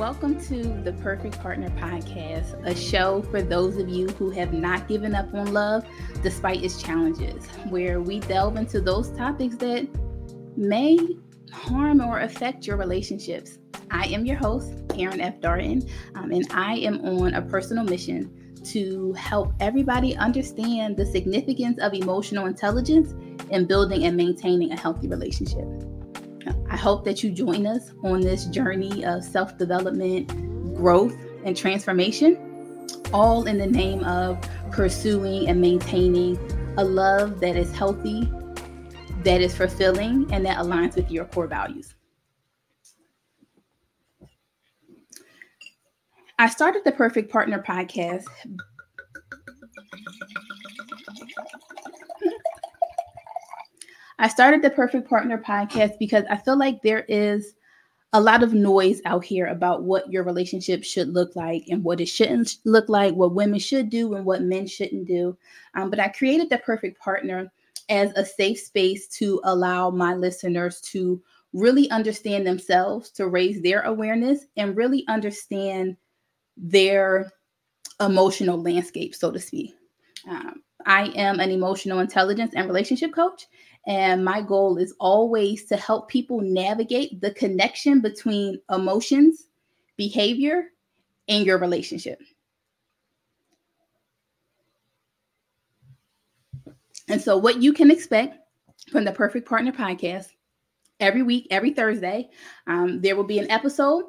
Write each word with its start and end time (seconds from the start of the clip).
Welcome 0.00 0.40
to 0.46 0.62
the 0.82 0.94
Perfect 1.02 1.38
Partner 1.40 1.68
Podcast, 1.78 2.66
a 2.66 2.74
show 2.74 3.20
for 3.20 3.42
those 3.42 3.76
of 3.76 3.90
you 3.90 4.08
who 4.08 4.30
have 4.30 4.54
not 4.54 4.88
given 4.88 5.14
up 5.14 5.34
on 5.34 5.52
love 5.52 5.84
despite 6.22 6.64
its 6.64 6.82
challenges, 6.82 7.44
where 7.68 8.00
we 8.00 8.20
delve 8.20 8.56
into 8.56 8.80
those 8.80 9.10
topics 9.10 9.56
that 9.56 9.86
may 10.56 10.98
harm 11.52 12.00
or 12.00 12.20
affect 12.20 12.66
your 12.66 12.78
relationships. 12.78 13.58
I 13.90 14.06
am 14.06 14.24
your 14.24 14.38
host, 14.38 14.72
Erin 14.96 15.20
F. 15.20 15.38
Darden, 15.38 15.86
um, 16.14 16.32
and 16.32 16.46
I 16.50 16.76
am 16.76 17.04
on 17.04 17.34
a 17.34 17.42
personal 17.42 17.84
mission 17.84 18.54
to 18.72 19.12
help 19.12 19.52
everybody 19.60 20.16
understand 20.16 20.96
the 20.96 21.04
significance 21.04 21.78
of 21.78 21.92
emotional 21.92 22.46
intelligence 22.46 23.12
in 23.50 23.66
building 23.66 24.04
and 24.04 24.16
maintaining 24.16 24.72
a 24.72 24.80
healthy 24.80 25.08
relationship. 25.08 25.66
I 26.70 26.76
hope 26.76 27.04
that 27.04 27.22
you 27.22 27.30
join 27.30 27.66
us 27.66 27.92
on 28.02 28.20
this 28.20 28.46
journey 28.46 29.04
of 29.04 29.24
self 29.24 29.58
development, 29.58 30.28
growth, 30.76 31.14
and 31.44 31.56
transformation, 31.56 32.86
all 33.12 33.46
in 33.46 33.58
the 33.58 33.66
name 33.66 34.04
of 34.04 34.40
pursuing 34.70 35.48
and 35.48 35.60
maintaining 35.60 36.38
a 36.78 36.84
love 36.84 37.40
that 37.40 37.56
is 37.56 37.74
healthy, 37.74 38.30
that 39.24 39.40
is 39.40 39.54
fulfilling, 39.54 40.32
and 40.32 40.44
that 40.46 40.58
aligns 40.58 40.94
with 40.94 41.10
your 41.10 41.24
core 41.26 41.46
values. 41.46 41.94
I 46.38 46.48
started 46.48 46.84
the 46.84 46.92
Perfect 46.92 47.30
Partner 47.30 47.62
podcast 47.62 48.24
I 54.20 54.28
started 54.28 54.60
the 54.60 54.68
Perfect 54.68 55.08
Partner 55.08 55.38
podcast 55.38 55.98
because 55.98 56.24
I 56.28 56.36
feel 56.36 56.58
like 56.58 56.82
there 56.82 57.06
is 57.08 57.54
a 58.12 58.20
lot 58.20 58.42
of 58.42 58.52
noise 58.52 59.00
out 59.06 59.24
here 59.24 59.46
about 59.46 59.84
what 59.84 60.12
your 60.12 60.24
relationship 60.24 60.84
should 60.84 61.08
look 61.08 61.34
like 61.36 61.64
and 61.68 61.82
what 61.82 62.02
it 62.02 62.06
shouldn't 62.06 62.56
look 62.66 62.90
like, 62.90 63.14
what 63.14 63.34
women 63.34 63.58
should 63.58 63.88
do 63.88 64.12
and 64.14 64.26
what 64.26 64.42
men 64.42 64.66
shouldn't 64.66 65.06
do. 65.06 65.38
Um, 65.74 65.88
but 65.88 66.00
I 66.00 66.08
created 66.08 66.50
the 66.50 66.58
Perfect 66.58 67.00
Partner 67.00 67.50
as 67.88 68.12
a 68.14 68.24
safe 68.24 68.60
space 68.60 69.08
to 69.08 69.40
allow 69.44 69.88
my 69.88 70.14
listeners 70.14 70.82
to 70.82 71.22
really 71.54 71.90
understand 71.90 72.46
themselves, 72.46 73.08
to 73.12 73.26
raise 73.26 73.62
their 73.62 73.80
awareness, 73.82 74.44
and 74.58 74.76
really 74.76 75.02
understand 75.08 75.96
their 76.58 77.32
emotional 78.00 78.60
landscape, 78.60 79.14
so 79.14 79.30
to 79.30 79.38
speak. 79.38 79.74
Um, 80.28 80.62
I 80.86 81.06
am 81.16 81.40
an 81.40 81.50
emotional 81.50 82.00
intelligence 82.00 82.52
and 82.54 82.66
relationship 82.66 83.14
coach, 83.14 83.46
and 83.86 84.24
my 84.24 84.42
goal 84.42 84.76
is 84.76 84.94
always 85.00 85.64
to 85.66 85.76
help 85.76 86.08
people 86.08 86.40
navigate 86.40 87.20
the 87.20 87.32
connection 87.32 88.00
between 88.00 88.60
emotions, 88.70 89.46
behavior, 89.96 90.66
and 91.28 91.46
your 91.46 91.58
relationship. 91.58 92.20
And 97.08 97.20
so, 97.20 97.36
what 97.36 97.62
you 97.62 97.72
can 97.72 97.90
expect 97.90 98.38
from 98.90 99.04
the 99.04 99.12
Perfect 99.12 99.48
Partner 99.48 99.72
podcast 99.72 100.28
every 101.00 101.22
week, 101.22 101.46
every 101.50 101.72
Thursday, 101.72 102.28
um, 102.66 103.00
there 103.00 103.16
will 103.16 103.24
be 103.24 103.38
an 103.38 103.50
episode. 103.50 104.04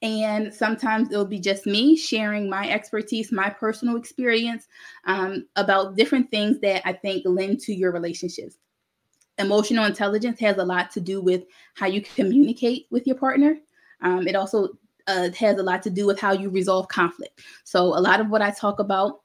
And 0.00 0.54
sometimes 0.54 1.10
it'll 1.10 1.24
be 1.24 1.40
just 1.40 1.66
me 1.66 1.96
sharing 1.96 2.48
my 2.48 2.70
expertise, 2.70 3.32
my 3.32 3.50
personal 3.50 3.96
experience 3.96 4.68
um, 5.06 5.46
about 5.56 5.96
different 5.96 6.30
things 6.30 6.60
that 6.60 6.82
I 6.84 6.92
think 6.92 7.24
lend 7.26 7.60
to 7.60 7.74
your 7.74 7.90
relationships 7.90 8.58
emotional 9.38 9.84
intelligence 9.84 10.38
has 10.40 10.58
a 10.58 10.64
lot 10.64 10.90
to 10.92 11.00
do 11.00 11.20
with 11.20 11.44
how 11.74 11.86
you 11.86 12.00
communicate 12.00 12.86
with 12.90 13.06
your 13.06 13.16
partner. 13.16 13.58
Um, 14.00 14.26
it 14.26 14.36
also 14.36 14.70
uh, 15.06 15.30
has 15.30 15.58
a 15.58 15.62
lot 15.62 15.82
to 15.82 15.90
do 15.90 16.06
with 16.06 16.20
how 16.20 16.32
you 16.32 16.50
resolve 16.50 16.88
conflict. 16.88 17.40
So, 17.64 17.84
a 17.96 18.00
lot 18.00 18.20
of 18.20 18.28
what 18.28 18.42
I 18.42 18.50
talk 18.50 18.78
about 18.78 19.20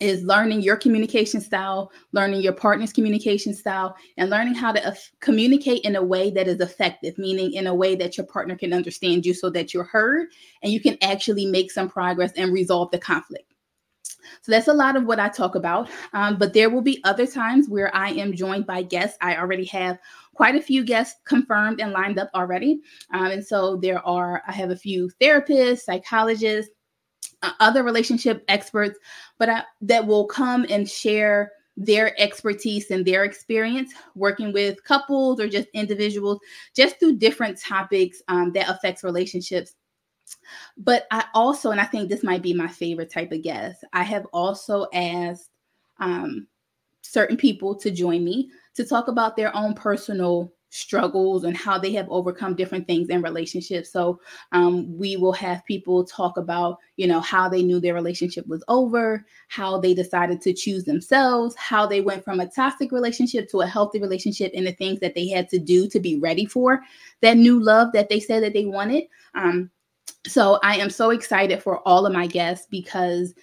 is 0.00 0.22
learning 0.22 0.62
your 0.62 0.76
communication 0.76 1.40
style, 1.40 1.92
learning 2.12 2.42
your 2.42 2.52
partner's 2.52 2.92
communication 2.92 3.54
style, 3.54 3.96
and 4.16 4.28
learning 4.28 4.54
how 4.54 4.72
to 4.72 4.86
uh, 4.86 4.94
communicate 5.20 5.82
in 5.82 5.96
a 5.96 6.02
way 6.02 6.30
that 6.30 6.48
is 6.48 6.60
effective, 6.60 7.16
meaning 7.16 7.52
in 7.52 7.66
a 7.66 7.74
way 7.74 7.94
that 7.94 8.16
your 8.16 8.26
partner 8.26 8.56
can 8.56 8.72
understand 8.72 9.24
you 9.24 9.34
so 9.34 9.50
that 9.50 9.72
you're 9.72 9.84
heard 9.84 10.28
and 10.62 10.72
you 10.72 10.80
can 10.80 10.96
actually 11.02 11.46
make 11.46 11.70
some 11.70 11.88
progress 11.88 12.32
and 12.36 12.52
resolve 12.52 12.90
the 12.90 12.98
conflict. 12.98 13.53
So 14.42 14.52
that's 14.52 14.68
a 14.68 14.74
lot 14.74 14.96
of 14.96 15.04
what 15.04 15.20
I 15.20 15.28
talk 15.28 15.54
about. 15.54 15.88
Um, 16.12 16.38
but 16.38 16.52
there 16.52 16.70
will 16.70 16.82
be 16.82 17.02
other 17.04 17.26
times 17.26 17.68
where 17.68 17.94
I 17.94 18.10
am 18.10 18.34
joined 18.34 18.66
by 18.66 18.82
guests. 18.82 19.18
I 19.20 19.36
already 19.36 19.64
have 19.66 19.98
quite 20.34 20.54
a 20.54 20.60
few 20.60 20.84
guests 20.84 21.20
confirmed 21.24 21.80
and 21.80 21.92
lined 21.92 22.18
up 22.18 22.30
already. 22.34 22.80
Um, 23.12 23.26
and 23.26 23.46
so 23.46 23.76
there 23.76 24.04
are, 24.06 24.42
I 24.46 24.52
have 24.52 24.70
a 24.70 24.76
few 24.76 25.10
therapists, 25.20 25.80
psychologists, 25.80 26.72
uh, 27.42 27.52
other 27.60 27.82
relationship 27.82 28.44
experts, 28.48 28.98
but 29.38 29.48
I, 29.48 29.64
that 29.82 30.06
will 30.06 30.26
come 30.26 30.66
and 30.68 30.88
share 30.88 31.52
their 31.76 32.18
expertise 32.20 32.90
and 32.90 33.04
their 33.04 33.24
experience 33.24 33.92
working 34.14 34.52
with 34.52 34.82
couples 34.84 35.40
or 35.40 35.48
just 35.48 35.68
individuals, 35.74 36.38
just 36.74 36.98
through 36.98 37.16
different 37.16 37.60
topics 37.60 38.22
um, 38.28 38.52
that 38.52 38.68
affects 38.68 39.02
relationships 39.02 39.74
but 40.76 41.06
I 41.10 41.24
also, 41.34 41.70
and 41.70 41.80
I 41.80 41.84
think 41.84 42.08
this 42.08 42.24
might 42.24 42.42
be 42.42 42.54
my 42.54 42.68
favorite 42.68 43.10
type 43.10 43.32
of 43.32 43.42
guest, 43.42 43.84
I 43.92 44.02
have 44.02 44.26
also 44.32 44.86
asked 44.92 45.50
um, 45.98 46.46
certain 47.02 47.36
people 47.36 47.74
to 47.76 47.90
join 47.90 48.24
me 48.24 48.50
to 48.74 48.84
talk 48.84 49.08
about 49.08 49.36
their 49.36 49.54
own 49.56 49.74
personal 49.74 50.52
struggles 50.70 51.44
and 51.44 51.56
how 51.56 51.78
they 51.78 51.92
have 51.92 52.08
overcome 52.10 52.56
different 52.56 52.84
things 52.88 53.08
in 53.08 53.22
relationships. 53.22 53.92
So 53.92 54.20
um, 54.50 54.98
we 54.98 55.16
will 55.16 55.32
have 55.34 55.64
people 55.66 56.04
talk 56.04 56.36
about, 56.36 56.78
you 56.96 57.06
know, 57.06 57.20
how 57.20 57.48
they 57.48 57.62
knew 57.62 57.78
their 57.78 57.94
relationship 57.94 58.44
was 58.48 58.64
over, 58.66 59.24
how 59.46 59.78
they 59.78 59.94
decided 59.94 60.40
to 60.40 60.52
choose 60.52 60.82
themselves, 60.82 61.54
how 61.54 61.86
they 61.86 62.00
went 62.00 62.24
from 62.24 62.40
a 62.40 62.48
toxic 62.48 62.90
relationship 62.90 63.48
to 63.50 63.60
a 63.60 63.66
healthy 63.68 64.00
relationship, 64.00 64.50
and 64.52 64.66
the 64.66 64.72
things 64.72 64.98
that 64.98 65.14
they 65.14 65.28
had 65.28 65.48
to 65.50 65.60
do 65.60 65.88
to 65.88 66.00
be 66.00 66.18
ready 66.18 66.44
for 66.44 66.80
that 67.20 67.36
new 67.36 67.62
love 67.62 67.92
that 67.92 68.08
they 68.08 68.18
said 68.18 68.42
that 68.42 68.52
they 68.52 68.64
wanted. 68.64 69.04
Um, 69.36 69.70
so 70.26 70.58
I 70.62 70.76
am 70.78 70.90
so 70.90 71.10
excited 71.10 71.62
for 71.62 71.86
all 71.86 72.06
of 72.06 72.12
my 72.12 72.26
guests 72.26 72.66
because 72.70 73.34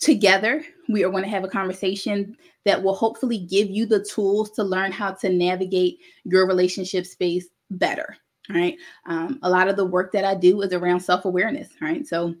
together 0.00 0.64
we 0.88 1.04
are 1.04 1.10
going 1.10 1.22
to 1.22 1.30
have 1.30 1.44
a 1.44 1.48
conversation 1.48 2.36
that 2.64 2.82
will 2.82 2.94
hopefully 2.94 3.38
give 3.38 3.70
you 3.70 3.86
the 3.86 4.04
tools 4.04 4.50
to 4.52 4.64
learn 4.64 4.92
how 4.92 5.12
to 5.12 5.28
navigate 5.30 5.98
your 6.24 6.46
relationship 6.46 7.06
space 7.06 7.46
better. 7.70 8.16
Right. 8.48 8.76
Um, 9.06 9.38
a 9.42 9.50
lot 9.50 9.68
of 9.68 9.76
the 9.76 9.84
work 9.84 10.10
that 10.12 10.24
I 10.24 10.34
do 10.34 10.60
is 10.62 10.72
around 10.72 11.00
self 11.00 11.24
awareness. 11.24 11.68
Right. 11.80 12.06
So 12.06 12.34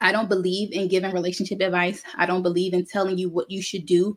I 0.00 0.12
don't 0.12 0.28
believe 0.28 0.72
in 0.72 0.88
giving 0.88 1.12
relationship 1.12 1.60
advice. 1.60 2.02
I 2.16 2.26
don't 2.26 2.42
believe 2.42 2.72
in 2.72 2.86
telling 2.86 3.18
you 3.18 3.28
what 3.28 3.50
you 3.50 3.60
should 3.60 3.84
do 3.84 4.16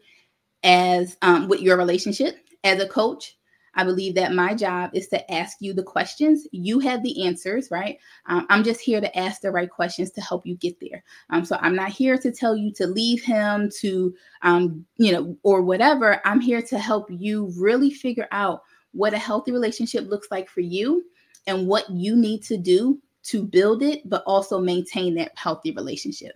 as 0.63 1.17
um, 1.21 1.47
with 1.47 1.61
your 1.61 1.77
relationship. 1.77 2.37
As 2.63 2.81
a 2.81 2.87
coach, 2.87 3.36
I 3.77 3.83
believe 3.83 4.15
that 4.15 4.33
my 4.33 4.55
job 4.55 4.89
is 4.93 5.07
to 5.09 5.31
ask 5.31 5.57
you 5.59 5.71
the 5.71 5.83
questions. 5.83 6.47
You 6.51 6.79
have 6.79 7.03
the 7.03 7.25
answers, 7.25 7.69
right? 7.69 7.99
Um, 8.25 8.47
I'm 8.49 8.63
just 8.63 8.81
here 8.81 8.99
to 8.99 9.17
ask 9.17 9.41
the 9.41 9.51
right 9.51 9.69
questions 9.69 10.09
to 10.11 10.21
help 10.21 10.47
you 10.47 10.55
get 10.55 10.79
there. 10.81 11.03
Um, 11.29 11.45
so 11.45 11.57
I'm 11.61 11.75
not 11.75 11.89
here 11.89 12.17
to 12.17 12.31
tell 12.31 12.55
you 12.55 12.73
to 12.73 12.87
leave 12.87 13.23
him, 13.23 13.69
to, 13.79 14.15
um, 14.41 14.83
you 14.97 15.11
know, 15.11 15.37
or 15.43 15.61
whatever. 15.61 16.19
I'm 16.25 16.41
here 16.41 16.61
to 16.63 16.79
help 16.79 17.07
you 17.11 17.53
really 17.55 17.91
figure 17.91 18.27
out 18.31 18.63
what 18.93 19.13
a 19.13 19.19
healthy 19.19 19.51
relationship 19.51 20.09
looks 20.09 20.29
like 20.31 20.49
for 20.49 20.61
you 20.61 21.05
and 21.45 21.67
what 21.67 21.87
you 21.89 22.15
need 22.15 22.43
to 22.45 22.57
do 22.57 22.99
to 23.23 23.43
build 23.43 23.83
it, 23.83 24.09
but 24.09 24.23
also 24.25 24.59
maintain 24.59 25.13
that 25.15 25.33
healthy 25.35 25.71
relationship. 25.71 26.33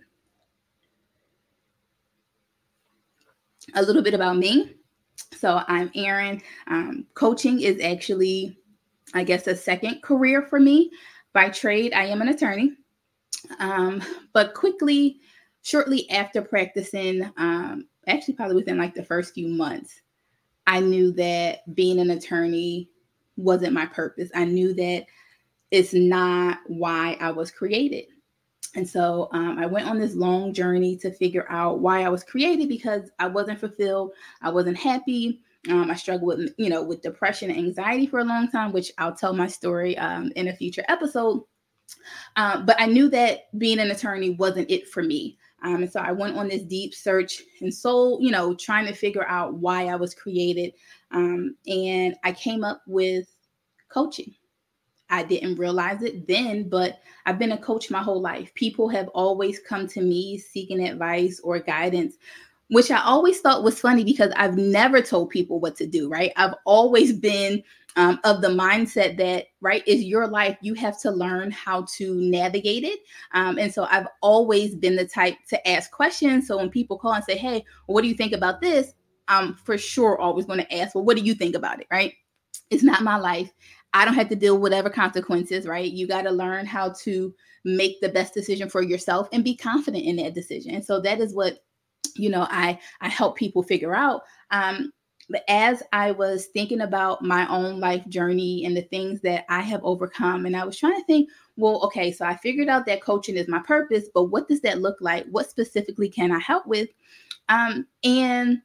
A 3.74 3.82
little 3.82 4.02
bit 4.02 4.14
about 4.14 4.36
me. 4.36 4.76
So 5.32 5.62
I'm 5.68 5.90
Erin. 5.94 6.42
Um, 6.66 7.06
coaching 7.14 7.60
is 7.60 7.80
actually, 7.80 8.56
I 9.14 9.24
guess, 9.24 9.46
a 9.46 9.56
second 9.56 10.02
career 10.02 10.42
for 10.42 10.60
me. 10.60 10.90
By 11.32 11.48
trade, 11.48 11.92
I 11.94 12.04
am 12.06 12.20
an 12.20 12.28
attorney. 12.28 12.72
Um, 13.58 14.02
but 14.32 14.54
quickly, 14.54 15.20
shortly 15.62 16.08
after 16.10 16.42
practicing, 16.42 17.30
um, 17.36 17.86
actually, 18.06 18.34
probably 18.34 18.56
within 18.56 18.78
like 18.78 18.94
the 18.94 19.04
first 19.04 19.34
few 19.34 19.48
months, 19.48 20.00
I 20.66 20.80
knew 20.80 21.12
that 21.12 21.74
being 21.74 21.98
an 21.98 22.10
attorney 22.10 22.90
wasn't 23.36 23.72
my 23.72 23.86
purpose. 23.86 24.30
I 24.34 24.44
knew 24.44 24.74
that 24.74 25.06
it's 25.70 25.94
not 25.94 26.58
why 26.66 27.16
I 27.20 27.30
was 27.30 27.50
created. 27.50 28.06
And 28.74 28.88
so 28.88 29.28
um, 29.32 29.58
I 29.58 29.66
went 29.66 29.86
on 29.86 29.98
this 29.98 30.14
long 30.14 30.52
journey 30.54 30.96
to 30.96 31.12
figure 31.12 31.46
out 31.50 31.80
why 31.80 32.04
I 32.04 32.08
was 32.08 32.24
created 32.24 32.68
because 32.68 33.10
I 33.18 33.26
wasn't 33.26 33.60
fulfilled. 33.60 34.12
I 34.40 34.50
wasn't 34.50 34.78
happy. 34.78 35.40
Um, 35.68 35.90
I 35.90 35.94
struggled 35.94 36.38
with, 36.38 36.54
you 36.56 36.70
know, 36.70 36.82
with 36.82 37.02
depression 37.02 37.50
and 37.50 37.58
anxiety 37.58 38.06
for 38.06 38.20
a 38.20 38.24
long 38.24 38.50
time, 38.50 38.72
which 38.72 38.90
I'll 38.98 39.14
tell 39.14 39.34
my 39.34 39.46
story 39.46 39.96
um, 39.98 40.32
in 40.36 40.48
a 40.48 40.56
future 40.56 40.84
episode. 40.88 41.44
Um, 42.36 42.64
but 42.64 42.80
I 42.80 42.86
knew 42.86 43.08
that 43.10 43.56
being 43.58 43.78
an 43.78 43.90
attorney 43.90 44.30
wasn't 44.30 44.70
it 44.70 44.88
for 44.88 45.02
me. 45.02 45.38
Um, 45.62 45.82
and 45.82 45.92
so 45.92 46.00
I 46.00 46.10
went 46.10 46.36
on 46.36 46.48
this 46.48 46.62
deep 46.62 46.94
search 46.94 47.42
and 47.60 47.72
soul, 47.72 48.18
you 48.20 48.30
know, 48.30 48.54
trying 48.54 48.86
to 48.86 48.94
figure 48.94 49.26
out 49.28 49.54
why 49.54 49.86
I 49.86 49.96
was 49.96 50.14
created. 50.14 50.72
Um, 51.12 51.56
and 51.66 52.16
I 52.24 52.32
came 52.32 52.64
up 52.64 52.82
with 52.86 53.28
coaching. 53.88 54.34
I 55.12 55.22
didn't 55.22 55.56
realize 55.56 56.02
it 56.02 56.26
then, 56.26 56.70
but 56.70 57.00
I've 57.26 57.38
been 57.38 57.52
a 57.52 57.58
coach 57.58 57.90
my 57.90 58.02
whole 58.02 58.20
life. 58.20 58.52
People 58.54 58.88
have 58.88 59.08
always 59.08 59.60
come 59.60 59.86
to 59.88 60.00
me 60.00 60.38
seeking 60.38 60.82
advice 60.82 61.38
or 61.44 61.58
guidance, 61.58 62.16
which 62.68 62.90
I 62.90 63.02
always 63.02 63.38
thought 63.40 63.62
was 63.62 63.78
funny 63.78 64.04
because 64.04 64.32
I've 64.36 64.56
never 64.56 65.02
told 65.02 65.28
people 65.28 65.60
what 65.60 65.76
to 65.76 65.86
do, 65.86 66.08
right? 66.08 66.32
I've 66.36 66.54
always 66.64 67.12
been 67.12 67.62
um, 67.96 68.20
of 68.24 68.40
the 68.40 68.48
mindset 68.48 69.18
that, 69.18 69.48
right, 69.60 69.86
is 69.86 70.02
your 70.02 70.26
life. 70.26 70.56
You 70.62 70.72
have 70.74 70.98
to 71.02 71.10
learn 71.10 71.50
how 71.50 71.82
to 71.96 72.14
navigate 72.14 72.84
it. 72.84 73.00
Um, 73.32 73.58
and 73.58 73.72
so 73.72 73.84
I've 73.90 74.08
always 74.22 74.74
been 74.74 74.96
the 74.96 75.06
type 75.06 75.36
to 75.50 75.68
ask 75.68 75.90
questions. 75.90 76.48
So 76.48 76.56
when 76.56 76.70
people 76.70 76.98
call 76.98 77.12
and 77.12 77.24
say, 77.24 77.36
hey, 77.36 77.66
what 77.84 78.00
do 78.00 78.08
you 78.08 78.14
think 78.14 78.32
about 78.32 78.62
this? 78.62 78.94
I'm 79.28 79.52
for 79.52 79.76
sure 79.76 80.18
always 80.18 80.46
going 80.46 80.60
to 80.60 80.74
ask, 80.74 80.94
well, 80.94 81.04
what 81.04 81.18
do 81.18 81.22
you 81.22 81.34
think 81.34 81.54
about 81.54 81.80
it, 81.80 81.86
right? 81.90 82.14
It's 82.72 82.82
not 82.82 83.02
my 83.02 83.16
life. 83.16 83.52
I 83.94 84.04
don't 84.04 84.14
have 84.14 84.30
to 84.30 84.36
deal 84.36 84.54
with 84.54 84.62
whatever 84.62 84.88
consequences, 84.88 85.66
right? 85.66 85.90
You 85.90 86.06
got 86.06 86.22
to 86.22 86.30
learn 86.30 86.64
how 86.64 86.94
to 87.02 87.34
make 87.64 88.00
the 88.00 88.08
best 88.08 88.34
decision 88.34 88.68
for 88.68 88.82
yourself 88.82 89.28
and 89.32 89.44
be 89.44 89.54
confident 89.56 90.04
in 90.04 90.16
that 90.16 90.34
decision. 90.34 90.74
And 90.74 90.84
so 90.84 91.00
that 91.00 91.20
is 91.20 91.34
what 91.34 91.58
you 92.16 92.30
know 92.30 92.46
I 92.50 92.78
I 93.00 93.08
help 93.08 93.36
people 93.36 93.62
figure 93.62 93.94
out. 93.94 94.22
Um, 94.50 94.92
but 95.28 95.44
as 95.48 95.82
I 95.92 96.10
was 96.10 96.46
thinking 96.46 96.80
about 96.80 97.22
my 97.22 97.48
own 97.48 97.80
life 97.80 98.06
journey 98.08 98.64
and 98.64 98.76
the 98.76 98.82
things 98.82 99.20
that 99.22 99.44
I 99.48 99.60
have 99.60 99.80
overcome, 99.84 100.46
and 100.46 100.56
I 100.56 100.64
was 100.64 100.76
trying 100.76 100.98
to 100.98 101.04
think, 101.04 101.30
well, 101.56 101.80
okay, 101.84 102.12
so 102.12 102.26
I 102.26 102.36
figured 102.36 102.68
out 102.68 102.86
that 102.86 103.02
coaching 103.02 103.36
is 103.36 103.48
my 103.48 103.60
purpose, 103.60 104.08
but 104.12 104.24
what 104.24 104.48
does 104.48 104.60
that 104.62 104.80
look 104.80 104.96
like? 105.00 105.24
What 105.30 105.48
specifically 105.48 106.08
can 106.08 106.32
I 106.32 106.38
help 106.40 106.66
with? 106.66 106.88
Um, 107.48 107.86
and 108.04 108.60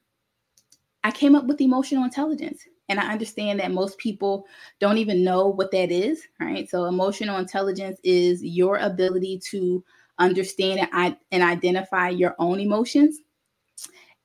I 1.04 1.12
came 1.12 1.36
up 1.36 1.46
with 1.46 1.62
emotional 1.62 2.04
intelligence. 2.04 2.66
And 2.90 3.00
I 3.00 3.12
understand 3.12 3.60
that 3.60 3.72
most 3.72 3.98
people 3.98 4.46
don't 4.80 4.98
even 4.98 5.24
know 5.24 5.48
what 5.48 5.72
that 5.72 5.92
is, 5.92 6.24
right? 6.40 6.70
So, 6.70 6.86
emotional 6.86 7.38
intelligence 7.38 8.00
is 8.04 8.44
your 8.44 8.78
ability 8.78 9.40
to 9.52 9.84
understand 10.20 10.88
and, 10.94 11.44
identify 11.44 12.10
your 12.10 12.36
own 12.40 12.60
emotions 12.60 13.20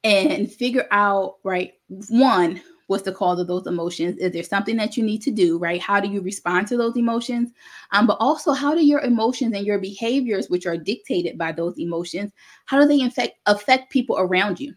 and 0.04 0.50
figure 0.50 0.86
out, 0.90 1.36
right? 1.44 1.74
One, 2.08 2.60
what's 2.86 3.04
the 3.04 3.12
cause 3.12 3.40
of 3.40 3.46
those 3.46 3.66
emotions? 3.66 4.18
Is 4.18 4.32
there 4.32 4.42
something 4.42 4.76
that 4.76 4.96
you 4.96 5.02
need 5.02 5.22
to 5.22 5.30
do, 5.30 5.58
right? 5.58 5.80
How 5.80 6.00
do 6.00 6.08
you 6.08 6.20
respond 6.20 6.66
to 6.68 6.76
those 6.76 6.96
emotions? 6.96 7.50
Um, 7.92 8.06
but 8.06 8.16
also, 8.20 8.52
how 8.52 8.74
do 8.74 8.84
your 8.84 9.00
emotions 9.00 9.54
and 9.54 9.66
your 9.66 9.78
behaviors, 9.78 10.48
which 10.48 10.66
are 10.66 10.76
dictated 10.76 11.38
by 11.38 11.52
those 11.52 11.78
emotions, 11.78 12.32
how 12.66 12.80
do 12.80 12.86
they 12.86 13.04
affect 13.04 13.38
affect 13.46 13.90
people 13.90 14.18
around 14.18 14.60
you? 14.60 14.74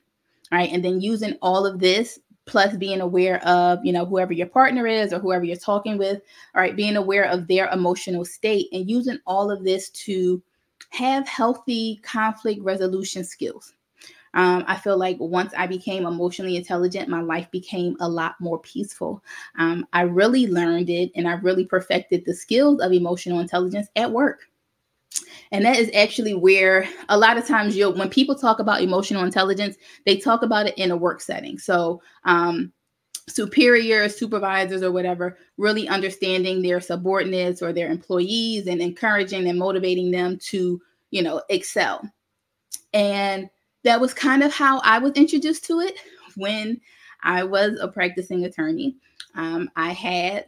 Right. 0.52 0.72
And 0.72 0.86
then 0.86 1.02
using 1.02 1.38
all 1.42 1.66
of 1.66 1.80
this 1.80 2.20
plus 2.46 2.76
being 2.78 3.02
aware 3.02 3.44
of 3.46 3.84
you 3.84 3.92
know 3.92 4.06
whoever 4.06 4.34
your 4.34 4.48
partner 4.48 4.88
is 4.88 5.12
or 5.14 5.20
whoever 5.20 5.44
you're 5.44 5.56
talking 5.56 5.98
with 5.98 6.22
all 6.54 6.62
right 6.62 6.76
being 6.76 6.96
aware 6.96 7.26
of 7.26 7.48
their 7.48 7.68
emotional 7.70 8.24
state 8.24 8.68
and 8.72 8.90
using 8.90 9.20
all 9.26 9.52
of 9.52 9.64
this 9.64 9.90
to 9.90 10.42
have 10.90 11.28
healthy 11.28 12.00
conflict 12.04 12.62
resolution 12.62 13.24
skills. 13.24 13.74
Um, 14.34 14.64
i 14.68 14.76
feel 14.76 14.98
like 14.98 15.18
once 15.20 15.54
i 15.58 15.66
became 15.66 16.06
emotionally 16.06 16.56
intelligent 16.58 17.10
my 17.10 17.22
life 17.22 17.50
became 17.52 17.96
a 18.00 18.08
lot 18.08 18.36
more 18.40 18.60
peaceful. 18.60 19.24
Um, 19.58 19.86
i 19.94 20.02
really 20.02 20.48
learned 20.48 20.90
it 20.90 21.12
and 21.16 21.28
i 21.28 21.34
really 21.34 21.66
perfected 21.66 22.24
the 22.26 22.34
skills 22.34 22.82
of 22.82 22.92
emotional 22.92 23.40
intelligence 23.40 23.88
at 23.96 24.12
work 24.12 24.42
and 25.52 25.64
that 25.66 25.78
is 25.78 25.90
actually 25.94 26.34
where 26.34 26.88
a 27.10 27.18
lot 27.18 27.38
of 27.38 27.48
times 27.48 27.76
you'll, 27.76 27.94
when 27.94 28.10
people 28.10 28.36
talk 28.36 28.60
about 28.60 28.82
emotional 28.82 29.24
intelligence, 29.24 29.78
they 30.06 30.18
talk 30.18 30.44
about 30.44 30.68
it 30.68 30.78
in 30.78 30.92
a 30.92 30.98
work 30.98 31.22
setting. 31.22 31.58
So, 31.58 32.02
um, 32.24 32.72
superiors, 33.28 34.18
supervisors, 34.18 34.84
or 34.84 34.92
whatever, 34.92 35.38
really 35.58 35.88
understanding 35.88 36.62
their 36.62 36.80
subordinates 36.80 37.62
or 37.62 37.74
their 37.74 37.90
employees 37.90 38.68
and 38.68 38.82
encouraging 38.82 39.48
and 39.48 39.58
motivating 39.58 40.12
them 40.12 40.38
to, 40.38 40.80
you 41.12 41.22
know, 41.24 41.42
excel. 41.50 42.08
And 42.94 43.50
that 43.84 44.00
was 44.00 44.14
kind 44.14 44.44
of 44.44 44.54
how 44.54 44.80
I 44.80 45.00
was 45.00 45.14
introduced 45.14 45.66
to 45.66 45.80
it 45.80 45.96
when 46.36 46.80
I 47.24 47.44
was 47.44 47.80
a 47.80 47.88
practicing 47.88 48.46
attorney. 48.46 48.96
Um, 49.36 49.70
I 49.76 49.92
had, 49.92 50.48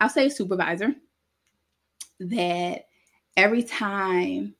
I'll 0.00 0.08
say, 0.08 0.26
a 0.26 0.30
supervisor 0.30 0.94
that 2.18 2.86
every 3.36 3.62
time 3.62 4.54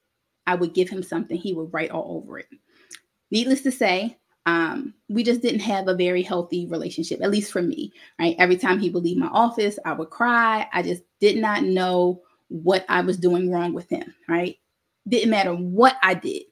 I 0.46 0.54
would 0.54 0.74
give 0.74 0.88
him 0.88 1.02
something, 1.02 1.36
he 1.36 1.52
would 1.52 1.72
write 1.72 1.90
all 1.90 2.16
over 2.16 2.38
it. 2.38 2.48
Needless 3.30 3.62
to 3.62 3.70
say, 3.70 4.18
um, 4.46 4.94
we 5.08 5.22
just 5.22 5.42
didn't 5.42 5.60
have 5.60 5.88
a 5.88 5.94
very 5.94 6.22
healthy 6.22 6.66
relationship, 6.66 7.20
at 7.22 7.30
least 7.30 7.52
for 7.52 7.62
me, 7.62 7.92
right? 8.18 8.34
Every 8.38 8.56
time 8.56 8.80
he 8.80 8.90
would 8.90 9.04
leave 9.04 9.18
my 9.18 9.28
office, 9.28 9.78
I 9.84 9.92
would 9.92 10.10
cry. 10.10 10.66
I 10.72 10.82
just 10.82 11.02
did 11.20 11.36
not 11.36 11.62
know 11.62 12.22
what 12.48 12.84
I 12.88 13.00
was 13.00 13.16
doing 13.16 13.50
wrong 13.50 13.72
with 13.72 13.88
him, 13.88 14.12
right? 14.28 14.56
Didn't 15.06 15.30
matter 15.30 15.54
what 15.54 15.96
I 16.02 16.14
did. 16.14 16.42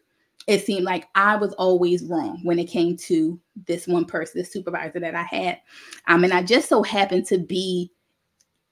It 0.46 0.64
seemed 0.64 0.84
like 0.84 1.08
I 1.14 1.36
was 1.36 1.52
always 1.54 2.04
wrong 2.04 2.40
when 2.42 2.58
it 2.58 2.66
came 2.66 2.96
to 2.98 3.38
this 3.66 3.86
one 3.86 4.04
person, 4.04 4.40
this 4.40 4.52
supervisor 4.52 5.00
that 5.00 5.14
I 5.14 5.22
had. 5.22 5.60
Um, 6.06 6.24
and 6.24 6.32
I 6.32 6.42
just 6.42 6.68
so 6.68 6.82
happened 6.82 7.26
to 7.26 7.38
be 7.38 7.90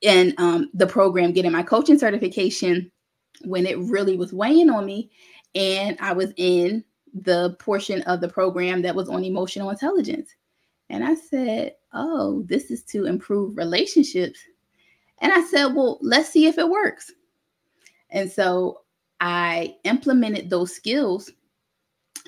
in 0.03 0.35
um, 0.39 0.71
the 0.73 0.87
program 0.87 1.33
getting 1.33 1.53
my 1.53 1.63
coaching 1.63 1.99
certification 1.99 2.91
when 3.45 3.67
it 3.67 3.79
really 3.79 4.17
was 4.17 4.33
weighing 4.33 4.71
on 4.71 4.87
me. 4.87 5.11
And 5.55 5.97
I 6.01 6.13
was 6.13 6.33
in 6.37 6.85
the 7.15 7.57
portion 7.59 8.03
of 8.03 8.21
the 8.21 8.29
program 8.29 8.83
that 8.83 8.95
was 8.95 9.09
on 9.09 9.25
emotional 9.25 9.71
intelligence. 9.71 10.35
And 10.91 11.05
I 11.05 11.15
said, 11.15 11.75
Oh, 11.93 12.43
this 12.47 12.71
is 12.71 12.83
to 12.85 13.07
improve 13.07 13.57
relationships. 13.57 14.39
And 15.19 15.33
I 15.33 15.43
said, 15.43 15.75
Well, 15.75 15.99
let's 16.03 16.29
see 16.29 16.47
if 16.47 16.59
it 16.59 16.69
works. 16.69 17.11
And 18.11 18.31
so 18.31 18.83
I 19.21 19.77
implemented 19.85 20.51
those 20.51 20.75
skills 20.75 21.33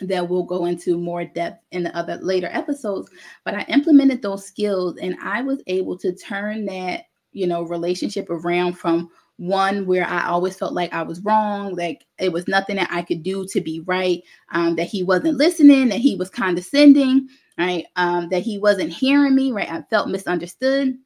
that 0.02 0.28
we'll 0.28 0.44
go 0.44 0.66
into 0.66 0.96
more 0.96 1.24
depth 1.24 1.62
in 1.72 1.82
the 1.82 1.96
other 1.96 2.16
later 2.16 2.48
episodes. 2.52 3.10
But 3.44 3.54
I 3.54 3.62
implemented 3.62 4.22
those 4.22 4.46
skills 4.46 4.96
and 5.00 5.16
I 5.22 5.42
was 5.42 5.62
able 5.66 5.98
to 5.98 6.14
turn 6.14 6.64
that, 6.66 7.04
you 7.32 7.46
know, 7.46 7.62
relationship 7.62 8.30
around 8.30 8.74
from 8.74 9.10
one 9.38 9.86
where 9.86 10.06
I 10.06 10.26
always 10.26 10.56
felt 10.56 10.74
like 10.74 10.92
I 10.92 11.02
was 11.02 11.20
wrong, 11.20 11.74
like 11.74 12.04
it 12.18 12.32
was 12.32 12.48
nothing 12.48 12.76
that 12.76 12.88
I 12.90 13.02
could 13.02 13.22
do 13.22 13.46
to 13.46 13.60
be 13.60 13.80
right, 13.86 14.22
um, 14.52 14.76
that 14.76 14.88
he 14.88 15.02
wasn't 15.02 15.38
listening, 15.38 15.88
that 15.88 16.00
he 16.00 16.16
was 16.16 16.28
condescending, 16.28 17.28
right, 17.56 17.86
um, 17.96 18.28
that 18.30 18.42
he 18.42 18.58
wasn't 18.58 18.92
hearing 18.92 19.34
me, 19.34 19.52
right, 19.52 19.70
I 19.70 19.82
felt 19.90 20.08
misunderstood. 20.08 20.98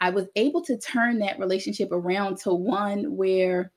I 0.00 0.10
was 0.10 0.26
able 0.36 0.62
to 0.62 0.78
turn 0.78 1.18
that 1.20 1.38
relationship 1.38 1.90
around 1.92 2.38
to 2.38 2.54
one 2.54 3.16
where 3.16 3.70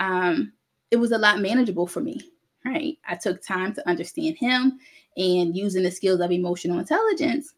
um, 0.00 0.52
it 0.92 0.96
was 0.96 1.10
a 1.12 1.18
lot 1.18 1.40
manageable 1.40 1.88
for 1.88 2.00
me, 2.00 2.20
right? 2.64 2.98
I 3.06 3.16
took 3.16 3.42
time 3.42 3.74
to 3.74 3.88
understand 3.88 4.36
him 4.36 4.78
and 5.16 5.56
using 5.56 5.82
the 5.82 5.90
skills 5.90 6.20
of 6.20 6.30
emotional 6.30 6.78
intelligence, 6.78 7.54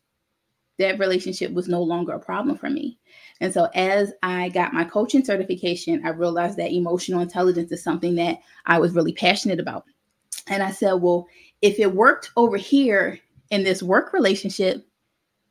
that 0.78 0.98
relationship 0.98 1.52
was 1.52 1.68
no 1.68 1.82
longer 1.82 2.12
a 2.12 2.20
problem 2.20 2.56
for 2.56 2.70
me. 2.70 2.98
And 3.40 3.52
so, 3.52 3.68
as 3.74 4.12
I 4.22 4.48
got 4.50 4.72
my 4.72 4.84
coaching 4.84 5.24
certification, 5.24 6.04
I 6.04 6.10
realized 6.10 6.56
that 6.58 6.72
emotional 6.72 7.20
intelligence 7.20 7.72
is 7.72 7.82
something 7.82 8.14
that 8.16 8.38
I 8.66 8.78
was 8.78 8.94
really 8.94 9.12
passionate 9.12 9.60
about. 9.60 9.84
And 10.48 10.62
I 10.62 10.70
said, 10.70 10.94
well, 10.94 11.26
if 11.62 11.78
it 11.78 11.94
worked 11.94 12.30
over 12.36 12.56
here 12.56 13.18
in 13.50 13.64
this 13.64 13.82
work 13.82 14.12
relationship, 14.12 14.86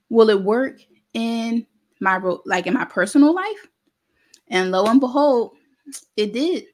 will 0.09 0.29
it 0.29 0.43
work 0.43 0.79
in 1.13 1.65
my 1.99 2.19
like 2.45 2.67
in 2.67 2.73
my 2.73 2.85
personal 2.85 3.33
life? 3.33 3.67
And 4.49 4.71
lo 4.71 4.85
and 4.85 4.99
behold, 4.99 5.53
it 6.17 6.33
did. 6.33 6.65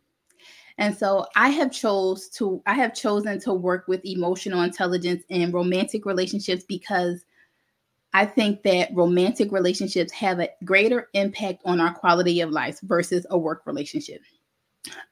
And 0.77 0.97
so 0.97 1.25
I 1.35 1.49
have 1.49 1.71
chose 1.71 2.29
to 2.29 2.61
I 2.65 2.73
have 2.73 2.95
chosen 2.95 3.39
to 3.41 3.53
work 3.53 3.87
with 3.87 4.05
emotional 4.05 4.61
intelligence 4.61 5.23
in 5.29 5.51
romantic 5.51 6.05
relationships 6.05 6.63
because 6.63 7.25
I 8.13 8.25
think 8.25 8.63
that 8.63 8.89
romantic 8.93 9.51
relationships 9.51 10.11
have 10.13 10.39
a 10.39 10.49
greater 10.65 11.09
impact 11.13 11.61
on 11.65 11.79
our 11.79 11.93
quality 11.93 12.41
of 12.41 12.49
life 12.49 12.79
versus 12.83 13.25
a 13.29 13.37
work 13.37 13.61
relationship. 13.65 14.21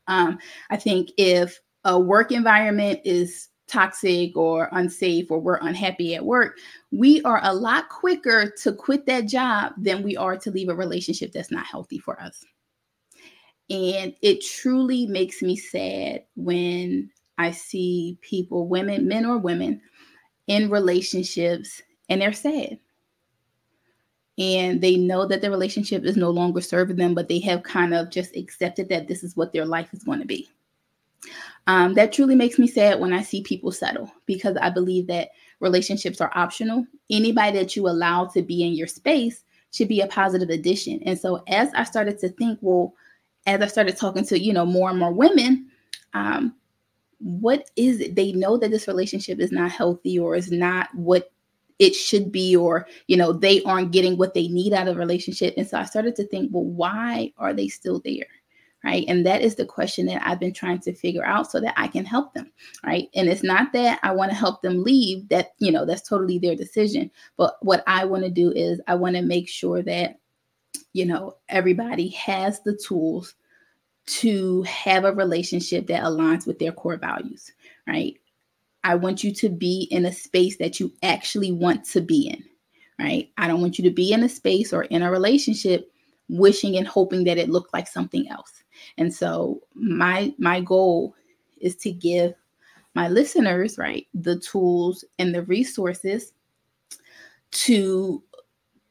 Um, 0.08 0.40
I 0.70 0.78
think 0.78 1.12
if 1.18 1.60
a 1.84 2.00
work 2.00 2.32
environment 2.32 3.00
is 3.06 3.50
toxic 3.68 4.36
or 4.36 4.70
unsafe 4.72 5.30
or 5.30 5.40
we're 5.40 5.60
unhappy 5.62 6.16
at 6.16 6.26
work, 6.26 6.58
we 6.92 7.22
are 7.24 7.42
a 7.44 7.54
lot 7.54 7.90
quicker 7.90 8.52
to 8.64 8.74
quit 8.74 9.06
that 9.06 9.28
job 9.28 9.74
than 9.78 10.04
we 10.04 10.18
are 10.18 10.38
to 10.38 10.52
leave 10.52 10.70
a 10.70 10.76
relationship 10.76 11.32
that's 11.32 11.52
not 11.52 11.66
healthy 11.66 12.00
for 12.00 12.20
us. 12.22 12.44
And 13.70 14.16
it 14.22 14.42
truly 14.42 15.06
makes 15.06 15.42
me 15.42 15.58
sad 15.58 16.24
when 16.36 17.10
I 17.38 17.52
see 17.52 18.18
people, 18.22 18.68
women, 18.68 19.08
men 19.08 19.26
or 19.26 19.38
women, 19.38 19.82
in 20.48 20.70
relationships 20.70 21.82
and 22.08 22.22
they're 22.22 22.32
sad 22.32 22.80
and 24.38 24.82
they 24.82 24.96
know 24.98 25.26
that 25.26 25.42
the 25.42 25.50
relationship 25.50 26.04
is 26.04 26.16
no 26.16 26.30
longer 26.30 26.62
serving 26.62 26.98
them, 26.98 27.16
but 27.16 27.28
they 27.28 27.40
have 27.40 27.64
kind 27.64 27.94
of 27.94 28.10
just 28.10 28.36
accepted 28.36 28.88
that 28.90 29.08
this 29.08 29.24
is 29.24 29.36
what 29.36 29.52
their 29.52 29.66
life 29.66 29.90
is 29.94 30.04
going 30.04 30.20
to 30.20 30.26
be. 30.26 30.48
Um, 31.66 31.96
that 31.96 32.14
truly 32.14 32.36
makes 32.36 32.60
me 32.60 32.68
sad 32.68 33.00
when 33.00 33.12
I 33.12 33.22
see 33.22 33.42
people 33.42 33.72
settle 33.72 34.12
because 34.26 34.56
I 34.58 34.70
believe 34.70 35.08
that 35.08 35.30
relationships 35.60 36.22
are 36.22 36.32
optional. 36.36 36.86
Anybody 37.10 37.58
that 37.58 37.76
you 37.76 37.88
allow 37.88 38.26
to 38.28 38.42
be 38.42 38.64
in 38.64 38.74
your 38.74 38.88
space 38.88 39.44
should 39.72 39.88
be 39.88 40.02
a 40.02 40.08
positive 40.08 40.50
addition. 40.50 41.02
And 41.04 41.20
so 41.20 41.44
as 41.48 41.74
I 41.74 41.84
started 41.84 42.20
to 42.20 42.30
think, 42.30 42.60
well, 42.62 42.94
as 43.48 43.62
I 43.62 43.68
started 43.68 43.98
talking 43.98 44.26
to, 44.26 44.40
you 44.40 44.54
know, 44.54 44.66
more 44.66 44.90
and 44.90 45.00
more 45.00 45.12
women, 45.12 45.68
um, 46.14 46.56
what 47.20 47.70
is 47.76 48.00
it? 48.00 48.16
They 48.16 48.32
know 48.32 48.58
that 48.58 48.72
this 48.72 48.88
relationship 48.88 49.40
is 49.40 49.52
not 49.52 49.72
healthy 49.72 50.20
or 50.20 50.36
is 50.36 50.52
not 50.52 50.90
what 50.94 51.32
it 51.80 51.94
should 51.94 52.32
be, 52.32 52.56
or, 52.56 52.88
you 53.08 53.18
know, 53.18 53.32
they 53.32 53.62
aren't 53.64 53.92
getting 53.92 54.18
what 54.18 54.34
they 54.34 54.48
need 54.48 54.74
out 54.74 54.88
of 54.88 54.96
a 54.96 55.00
relationship. 55.00 55.54
And 55.58 55.68
so 55.68 55.78
I 55.78 55.86
started 55.86 56.16
to 56.16 56.28
think, 56.28 56.50
well, 56.52 56.66
why 56.66 57.34
are 57.38 57.54
they 57.54 57.68
still 57.68 58.02
there? 58.04 58.28
right? 58.84 59.06
And 59.08 59.26
that 59.26 59.42
is 59.42 59.56
the 59.56 59.66
question 59.66 60.06
that 60.06 60.26
I've 60.26 60.40
been 60.40 60.54
trying 60.54 60.80
to 60.80 60.94
figure 60.94 61.26
out 61.26 61.52
so 61.52 61.60
that 61.60 61.74
I 61.78 61.88
can 61.88 62.06
help 62.06 62.34
them, 62.34 62.52
right? 62.86 63.10
And 63.16 63.28
it's 63.28 63.44
not 63.44 63.74
that 63.74 64.00
I 64.04 64.12
want 64.12 64.32
to 64.32 64.38
help 64.38 64.62
them 64.62 64.84
leave, 64.84 65.28
that, 65.30 65.54
you 65.60 65.72
know, 65.72 65.86
that's 65.86 66.08
totally 66.08 66.40
their 66.40 66.56
decision. 66.56 67.12
But 67.36 67.58
what 67.62 67.84
I 67.88 68.06
want 68.06 68.24
to 68.24 68.30
do 68.30 68.52
is 68.52 68.80
I 68.88 68.96
want 68.96 69.16
to 69.16 69.22
make 69.22 69.50
sure 69.50 69.82
that, 69.84 70.20
you 70.94 71.06
know, 71.06 71.36
everybody 71.50 72.10
has 72.10 72.62
the 72.62 72.78
tools 72.78 73.36
to 74.06 74.62
have 74.64 75.04
a 75.04 75.14
relationship 75.14 75.88
that 75.88 76.04
aligns 76.04 76.48
with 76.48 76.60
their 76.60 76.72
core 76.72 76.98
values, 76.98 77.52
right? 77.88 78.18
I 78.84 78.96
want 78.96 79.24
you 79.24 79.34
to 79.36 79.50
be 79.50 79.88
in 79.92 80.06
a 80.06 80.12
space 80.12 80.58
that 80.58 80.80
you 80.80 80.94
actually 81.04 81.52
want 81.52 81.84
to 81.86 82.02
be 82.02 82.28
in, 82.28 82.44
right? 83.00 83.30
I 83.38 83.48
don't 83.48 83.62
want 83.62 83.78
you 83.78 83.84
to 83.84 83.94
be 83.94 84.14
in 84.14 84.24
a 84.24 84.30
space 84.30 84.72
or 84.74 84.84
in 84.84 85.02
a 85.02 85.12
relationship 85.12 85.92
wishing 86.30 86.78
and 86.78 86.88
hoping 86.88 87.24
that 87.26 87.38
it 87.38 87.50
looked 87.50 87.74
like 87.74 87.88
something 87.88 88.30
else. 88.30 88.64
And 88.98 89.14
so 89.14 89.62
my 89.74 90.34
my 90.38 90.62
goal 90.62 91.16
is 91.60 91.76
to 91.78 91.92
give 91.92 92.34
my 92.94 93.08
listeners, 93.08 93.78
right, 93.78 94.08
the 94.14 94.40
tools 94.40 95.04
and 95.20 95.34
the 95.34 95.44
resources 95.44 96.34
to 97.52 98.24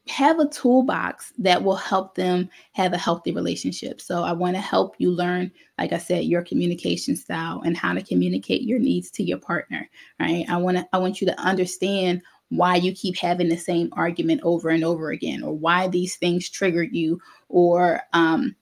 have 0.08 0.38
a 0.38 0.48
toolbox 0.48 1.32
that 1.38 1.62
will 1.62 1.76
help 1.76 2.14
them 2.14 2.48
have 2.72 2.92
a 2.92 2.98
healthy 2.98 3.32
relationship. 3.32 4.00
So 4.00 4.22
I 4.22 4.32
want 4.32 4.54
to 4.54 4.60
help 4.60 4.94
you 4.98 5.10
learn, 5.10 5.50
like 5.78 5.92
I 5.92 5.98
said, 5.98 6.24
your 6.24 6.42
communication 6.42 7.16
style 7.16 7.62
and 7.64 7.76
how 7.76 7.92
to 7.92 8.02
communicate 8.02 8.62
your 8.62 8.78
needs 8.78 9.10
to 9.12 9.24
your 9.24 9.38
partner, 9.38 9.88
right? 10.20 10.44
I 10.48 10.56
want 10.58 10.76
to 10.76 10.88
I 10.92 10.98
want 10.98 11.20
you 11.20 11.26
to 11.26 11.40
understand 11.40 12.22
why 12.50 12.76
you 12.76 12.92
keep 12.92 13.16
having 13.16 13.48
the 13.48 13.56
same 13.56 13.88
argument 13.92 14.40
over 14.44 14.68
and 14.68 14.84
over 14.84 15.10
again 15.10 15.42
or 15.42 15.52
why 15.52 15.88
these 15.88 16.16
things 16.16 16.48
trigger 16.48 16.84
you 16.84 17.20
or 17.48 18.00
um 18.12 18.54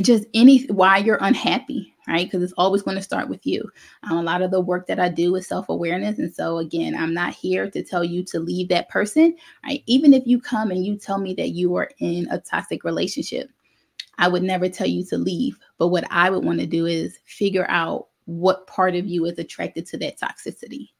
just 0.00 0.24
any 0.34 0.66
why 0.66 0.98
you're 0.98 1.18
unhappy 1.20 1.93
right? 2.08 2.26
Because 2.26 2.42
it's 2.42 2.54
always 2.56 2.82
going 2.82 2.96
to 2.96 3.02
start 3.02 3.28
with 3.28 3.46
you. 3.46 3.62
Um, 4.02 4.18
a 4.18 4.22
lot 4.22 4.42
of 4.42 4.50
the 4.50 4.60
work 4.60 4.86
that 4.86 5.00
i 5.00 5.08
do 5.08 5.34
is 5.36 5.46
self-awareness 5.46 6.18
and 6.18 6.32
so 6.32 6.58
again 6.58 6.94
i'm 6.96 7.14
not 7.14 7.34
here 7.34 7.70
to 7.70 7.82
tell 7.82 8.04
you 8.04 8.22
to 8.24 8.38
leave 8.38 8.68
that 8.68 8.88
person 8.88 9.34
right? 9.64 9.82
Even 9.86 10.12
if 10.12 10.26
you 10.26 10.40
come 10.40 10.70
and 10.70 10.84
you 10.84 10.96
tell 10.96 11.18
me 11.18 11.34
that 11.34 11.50
you 11.50 11.74
are 11.76 11.90
in 11.98 12.28
a 12.30 12.38
toxic 12.38 12.84
relationship 12.84 13.50
i 14.18 14.28
would 14.28 14.42
never 14.42 14.68
tell 14.68 14.86
you 14.86 15.04
to 15.04 15.18
leave. 15.18 15.58
But 15.78 15.88
what 15.88 16.04
i 16.10 16.30
would 16.30 16.44
want 16.44 16.60
to 16.60 16.66
do 16.66 16.86
is 16.86 17.18
figure 17.24 17.66
out 17.68 18.08
what 18.26 18.66
part 18.66 18.94
of 18.94 19.06
you 19.06 19.24
is 19.26 19.38
attracted 19.38 19.86
to 19.86 19.98
that 19.98 20.18
toxicity 20.18 20.90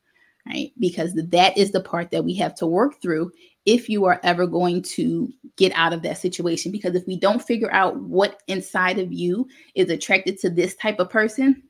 right 0.47 0.73
because 0.79 1.15
that 1.15 1.57
is 1.57 1.73
the 1.73 1.81
part 1.81 2.11
that 2.11 2.25
we 2.25 2.35
have 2.35 2.55
to 2.55 2.67
work 2.67 3.01
through 3.01 3.31
if 3.67 3.89
you 3.89 4.05
are 4.05 4.21
ever 4.23 4.47
going 4.47 4.83
to 4.83 5.33
get 5.57 5.73
out 5.75 5.93
of 5.93 6.03
that 6.03 6.19
situation. 6.19 6.71
Because 6.71 6.95
if 6.95 7.07
we 7.07 7.19
don't 7.19 7.43
figure 7.43 7.73
out 7.73 7.99
what 8.01 8.43
inside 8.47 8.99
of 8.99 9.13
you 9.13 9.49
is 9.75 9.91
attracted 9.91 10.39
to 10.41 10.51
this 10.51 10.75
type 10.77 10.99
of 10.99 11.11
person, 11.11 11.63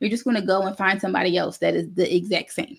you're 0.00 0.10
just 0.10 0.24
going 0.24 0.36
to 0.36 0.42
go 0.42 0.62
and 0.62 0.76
find 0.76 1.00
somebody 1.00 1.36
else 1.36 1.58
that 1.58 1.74
is 1.74 1.92
the 1.94 2.14
exact 2.14 2.52
same. 2.52 2.76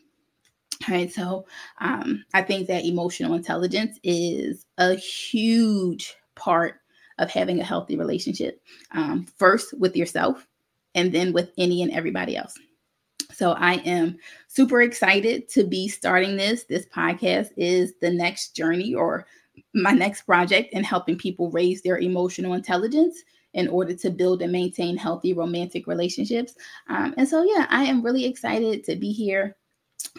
All 0.88 0.96
right. 0.96 1.12
So 1.12 1.46
um, 1.80 2.26
I 2.34 2.42
think 2.42 2.68
that 2.68 2.86
emotional 2.86 3.36
intelligence 3.36 4.00
is 4.04 4.66
a 4.78 4.96
huge 4.96 6.16
part 6.36 6.76
of 7.20 7.30
having 7.30 7.60
a 7.60 7.64
healthy 7.64 7.98
relationship. 7.98 8.62
Um, 8.92 9.28
first 9.38 9.78
with 9.80 9.96
yourself, 9.96 10.48
and 10.96 11.12
then 11.12 11.32
with 11.32 11.52
any 11.58 11.84
and 11.84 11.92
everybody 11.92 12.36
else. 12.36 12.58
So 13.34 13.52
I 13.54 13.76
am 13.86 14.18
super 14.48 14.82
excited 14.82 15.50
to 15.50 15.64
be 15.64 15.88
starting 15.88 16.36
this. 16.36 16.64
This 16.64 16.86
podcast 16.88 17.52
is 17.58 17.94
the 18.02 18.12
next 18.12 18.56
journey 18.56 18.94
or 18.94 19.26
my 19.74 19.92
next 19.92 20.24
project 20.24 20.74
in 20.74 20.84
helping 20.84 21.18
people 21.18 21.52
raise 21.52 21.82
their 21.82 22.00
emotional 22.00 22.54
intelligence 22.54 23.24
in 23.54 23.68
order 23.68 23.94
to 23.94 24.10
build 24.10 24.42
and 24.42 24.52
maintain 24.52 24.96
healthy 24.98 25.34
romantic 25.34 25.88
relationships. 25.88 26.56
Um, 26.88 27.14
and 27.18 27.28
so, 27.28 27.44
yeah, 27.44 27.68
I 27.70 27.84
am 27.84 28.04
really 28.04 28.26
excited 28.26 28.84
to 28.86 28.96
be 28.96 29.12
here. 29.12 29.58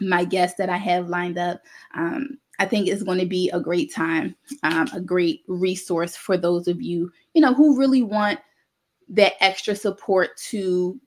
My 0.01 0.25
guest 0.25 0.59
that 0.59 0.69
I 0.69 0.77
have 0.77 1.09
lined 1.09 1.39
up, 1.39 1.63
um, 1.95 2.39
I 2.59 2.67
think 2.67 2.89
is 2.89 3.03
going 3.03 3.19
to 3.19 3.27
be 3.27 3.51
a 3.51 3.61
great 3.61 3.93
time, 3.93 4.37
um, 4.63 4.89
a 4.93 5.01
great 5.01 5.43
resource 5.49 6.15
for 6.15 6.37
those 6.37 6.69
of 6.69 6.81
you, 6.81 7.11
you 7.35 7.41
know, 7.41 7.55
who 7.55 7.79
really 7.79 8.03
want 8.03 8.39
that 9.09 9.33
extra 9.41 9.75
support 9.75 10.37
to 10.51 11.01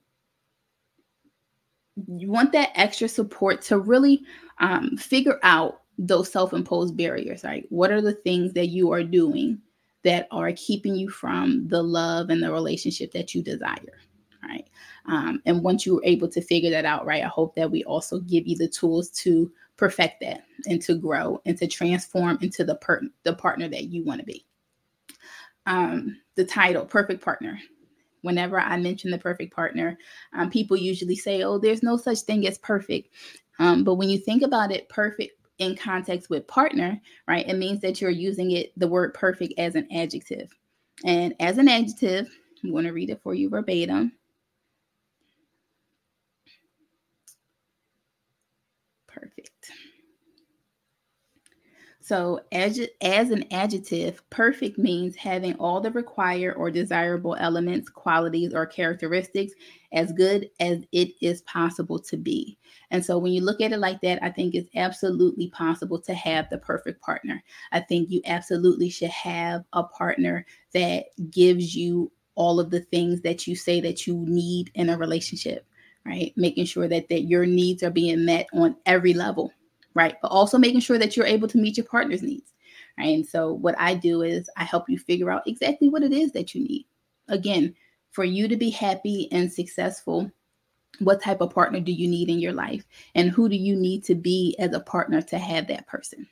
you 2.07 2.29
want 2.29 2.51
that 2.51 2.71
extra 2.75 3.07
support 3.07 3.61
to 3.63 3.79
really 3.79 4.23
um, 4.59 4.97
figure 4.97 5.39
out 5.43 5.81
those 5.97 6.31
self-imposed 6.31 6.97
barriers 6.97 7.43
right? 7.43 7.65
What 7.69 7.91
are 7.91 8.01
the 8.01 8.13
things 8.13 8.53
that 8.53 8.67
you 8.67 8.91
are 8.91 9.03
doing 9.03 9.59
that 10.03 10.27
are 10.31 10.51
keeping 10.53 10.95
you 10.95 11.09
from 11.09 11.67
the 11.67 11.81
love 11.81 12.29
and 12.29 12.43
the 12.43 12.51
relationship 12.51 13.11
that 13.13 13.33
you 13.33 13.41
desire 13.41 13.99
right? 14.47 14.67
Um, 15.07 15.41
and 15.45 15.63
once 15.63 15.85
you're 15.85 16.01
able 16.03 16.27
to 16.29 16.41
figure 16.41 16.69
that 16.71 16.85
out 16.85 17.05
right 17.05 17.23
i 17.23 17.27
hope 17.27 17.55
that 17.55 17.69
we 17.69 17.83
also 17.83 18.19
give 18.19 18.47
you 18.47 18.55
the 18.55 18.67
tools 18.67 19.09
to 19.11 19.51
perfect 19.77 20.21
that 20.21 20.43
and 20.67 20.81
to 20.81 20.95
grow 20.95 21.41
and 21.45 21.57
to 21.57 21.67
transform 21.67 22.37
into 22.41 22.63
the 22.63 22.75
per- 22.75 23.01
the 23.23 23.33
partner 23.33 23.67
that 23.67 23.85
you 23.85 24.03
want 24.03 24.19
to 24.19 24.25
be. 24.25 24.45
Um, 25.65 26.21
the 26.35 26.45
title 26.45 26.85
perfect 26.85 27.23
partner 27.23 27.59
whenever 28.25 28.59
I 28.59 28.77
mention 28.77 29.11
the 29.11 29.17
perfect 29.17 29.55
partner, 29.55 29.97
um, 30.33 30.49
people 30.49 30.75
usually 30.75 31.15
say, 31.15 31.43
oh, 31.43 31.57
there's 31.57 31.83
no 31.83 31.97
such 31.97 32.21
thing 32.21 32.47
as 32.47 32.57
perfect. 32.57 33.09
Um, 33.59 33.83
but 33.83 33.95
when 33.95 34.09
you 34.09 34.17
think 34.17 34.43
about 34.43 34.71
it, 34.71 34.89
perfect 34.89 35.33
in 35.59 35.75
context 35.75 36.29
with 36.29 36.47
partner, 36.47 36.99
right, 37.27 37.47
it 37.47 37.57
means 37.57 37.79
that 37.81 38.01
you're 38.01 38.09
using 38.09 38.51
it, 38.51 38.73
the 38.77 38.87
word 38.87 39.13
perfect, 39.13 39.53
as 39.57 39.75
an 39.75 39.87
adjective. 39.91 40.51
And 41.05 41.33
as 41.39 41.57
an 41.57 41.69
adjective, 41.69 42.27
I'm 42.63 42.71
going 42.71 42.85
to 42.85 42.91
read 42.91 43.09
it 43.09 43.21
for 43.21 43.33
you 43.33 43.49
verbatim. 43.49 44.11
Perfect. 49.07 49.71
So, 52.05 52.41
as, 52.51 52.79
as 53.01 53.31
an 53.31 53.45
adjective, 53.51 54.21
perfect 54.29 54.77
means 54.77 55.15
having 55.15 55.55
all 55.55 55.81
the 55.81 55.89
required 55.89 56.53
or 56.53 56.69
desirable 56.69 57.35
elements, 57.39 57.89
qualities, 57.89 58.53
or 58.53 58.67
characteristics 58.67 59.53
as 59.91 60.11
good 60.11 60.51
as 60.59 60.83
it 60.91 61.13
is 61.19 61.41
possible 61.41 61.97
to 62.01 62.15
be. 62.15 62.59
And 62.91 63.03
so, 63.03 63.17
when 63.17 63.33
you 63.33 63.41
look 63.41 63.59
at 63.59 63.71
it 63.71 63.79
like 63.79 64.01
that, 64.01 64.21
I 64.21 64.29
think 64.29 64.53
it's 64.53 64.69
absolutely 64.75 65.49
possible 65.49 65.99
to 66.01 66.13
have 66.13 66.47
the 66.51 66.59
perfect 66.59 67.01
partner. 67.01 67.43
I 67.71 67.79
think 67.79 68.11
you 68.11 68.21
absolutely 68.25 68.91
should 68.91 69.09
have 69.09 69.65
a 69.73 69.81
partner 69.81 70.45
that 70.75 71.05
gives 71.31 71.75
you 71.75 72.11
all 72.35 72.59
of 72.59 72.69
the 72.69 72.81
things 72.81 73.21
that 73.21 73.47
you 73.47 73.55
say 73.55 73.81
that 73.81 74.05
you 74.05 74.23
need 74.27 74.69
in 74.75 74.91
a 74.91 74.97
relationship, 74.99 75.65
right? 76.05 76.33
Making 76.35 76.65
sure 76.65 76.87
that, 76.87 77.09
that 77.09 77.21
your 77.21 77.47
needs 77.47 77.81
are 77.81 77.89
being 77.89 78.25
met 78.25 78.45
on 78.53 78.75
every 78.85 79.15
level 79.15 79.51
right? 79.95 80.15
But 80.21 80.27
also 80.27 80.57
making 80.57 80.81
sure 80.81 80.99
that 80.99 81.17
you're 81.17 81.25
able 81.25 81.47
to 81.47 81.57
meet 81.57 81.77
your 81.77 81.85
partner's 81.87 82.21
needs, 82.21 82.53
right? 82.99 83.15
And 83.15 83.25
so 83.25 83.53
what 83.53 83.75
I 83.79 83.95
do 83.95 84.21
is 84.21 84.49
I 84.57 84.63
help 84.63 84.89
you 84.89 84.99
figure 84.99 85.31
out 85.31 85.47
exactly 85.47 85.89
what 85.89 86.03
it 86.03 86.13
is 86.13 86.31
that 86.33 86.53
you 86.53 86.61
need. 86.61 86.85
Again, 87.27 87.73
for 88.11 88.23
you 88.23 88.47
to 88.47 88.55
be 88.55 88.69
happy 88.69 89.27
and 89.31 89.51
successful, 89.51 90.29
what 90.99 91.21
type 91.21 91.41
of 91.41 91.53
partner 91.53 91.79
do 91.79 91.91
you 91.91 92.07
need 92.07 92.29
in 92.29 92.39
your 92.39 92.53
life? 92.53 92.85
And 93.15 93.29
who 93.29 93.49
do 93.49 93.55
you 93.55 93.75
need 93.75 94.03
to 94.05 94.15
be 94.15 94.55
as 94.59 94.73
a 94.73 94.79
partner 94.79 95.21
to 95.23 95.37
have 95.37 95.67
that 95.67 95.87
person? 95.87 96.27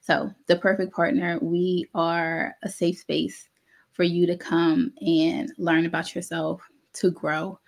So, 0.00 0.30
the 0.46 0.56
perfect 0.56 0.92
partner, 0.92 1.38
we 1.40 1.88
are 1.94 2.54
a 2.62 2.68
safe 2.68 2.98
space 2.98 3.48
for 3.92 4.02
you 4.02 4.26
to 4.26 4.36
come 4.36 4.92
and 5.00 5.52
learn 5.58 5.86
about 5.86 6.14
yourself, 6.14 6.62
to 6.94 7.10
grow, 7.10 7.58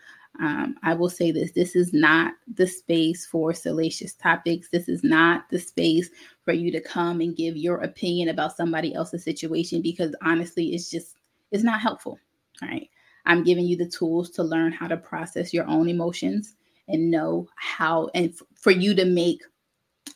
um, 0.41 0.77
I 0.83 0.95
will 0.95 1.11
say 1.11 1.31
this 1.31 1.53
this 1.53 1.77
is 1.77 1.93
not 1.93 2.35
the 2.55 2.67
space 2.67 3.27
for 3.27 3.53
salacious 3.53 4.15
topics. 4.15 4.69
This 4.71 4.89
is 4.89 5.05
not 5.05 5.49
the 5.51 5.59
space 5.59 6.09
for 6.45 6.53
you 6.53 6.73
to 6.73 6.81
come 6.81 7.21
and 7.21 7.37
give 7.37 7.57
your 7.57 7.79
opinion 7.79 8.31
about 8.31 8.57
somebody 8.57 8.95
else's 8.95 9.25
situation 9.25 9.83
because 9.83 10.15
honestly, 10.23 10.75
it's 10.75 10.91
just, 10.91 11.17
it's 11.51 11.65
not 11.65 11.81
helpful. 11.81 12.19
Right. 12.63 12.89
I'm 13.27 13.45
giving 13.45 13.67
you 13.67 13.77
the 13.77 13.89
tools 13.89 14.31
to 14.31 14.43
learn 14.43 14.73
how 14.73 14.89
to 14.89 14.97
process 14.97 15.53
your 15.53 15.67
own 15.69 15.89
emotions 15.89 16.55
and 16.89 17.11
know 17.11 17.49
how, 17.57 18.09
and 18.15 18.31
f- 18.31 18.43
for 18.55 18.71
you 18.71 18.95
to 18.95 19.05
make 19.05 19.43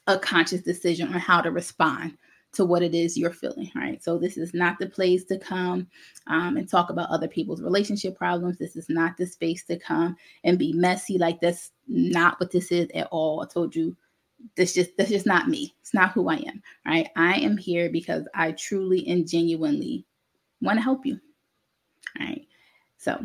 a 0.06 0.18
conscious 0.18 0.62
decision 0.62 1.12
on 1.12 1.20
how 1.20 1.40
to 1.40 1.50
respond 1.50 2.16
to 2.56 2.64
what 2.64 2.82
it 2.82 2.94
is 2.94 3.16
you're 3.16 3.32
feeling, 3.32 3.70
right? 3.74 4.02
So 4.02 4.18
this 4.18 4.36
is 4.36 4.52
not 4.54 4.78
the 4.78 4.88
place 4.88 5.24
to 5.24 5.38
come 5.38 5.86
um, 6.26 6.56
and 6.56 6.68
talk 6.68 6.90
about 6.90 7.10
other 7.10 7.28
people's 7.28 7.62
relationship 7.62 8.16
problems. 8.16 8.58
This 8.58 8.76
is 8.76 8.88
not 8.88 9.16
the 9.16 9.26
space 9.26 9.64
to 9.64 9.78
come 9.78 10.16
and 10.44 10.58
be 10.58 10.72
messy. 10.72 11.18
Like 11.18 11.40
that's 11.40 11.72
not 11.86 12.40
what 12.40 12.50
this 12.50 12.72
is 12.72 12.88
at 12.94 13.08
all. 13.10 13.42
I 13.42 13.46
told 13.46 13.74
you 13.74 13.96
this 14.56 14.74
just 14.74 14.96
that's 14.96 15.10
just 15.10 15.26
not 15.26 15.48
me. 15.48 15.74
It's 15.80 15.94
not 15.94 16.12
who 16.12 16.28
I 16.28 16.36
am. 16.36 16.62
Right. 16.84 17.08
I 17.16 17.36
am 17.36 17.56
here 17.56 17.90
because 17.90 18.24
I 18.34 18.52
truly 18.52 19.06
and 19.08 19.28
genuinely 19.28 20.04
want 20.60 20.78
to 20.78 20.82
help 20.82 21.06
you. 21.06 21.18
All 22.18 22.26
right. 22.26 22.46
So 22.98 23.24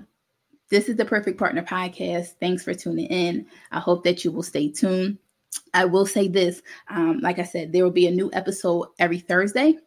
this 0.69 0.89
is 0.89 0.95
the 0.95 1.05
Perfect 1.05 1.37
Partner 1.37 1.63
Podcast. 1.63 2.35
Thanks 2.39 2.63
for 2.63 2.73
tuning 2.73 3.07
in. 3.07 3.45
I 3.71 3.79
hope 3.79 4.03
that 4.03 4.23
you 4.23 4.31
will 4.31 4.43
stay 4.43 4.69
tuned. 4.69 5.17
I 5.73 5.85
will 5.85 6.05
say 6.05 6.27
this 6.27 6.61
um, 6.89 7.19
like 7.21 7.39
I 7.39 7.43
said, 7.43 7.71
there 7.71 7.83
will 7.83 7.91
be 7.91 8.07
a 8.07 8.11
new 8.11 8.29
episode 8.33 8.87
every 8.99 9.19
Thursday. 9.19 9.77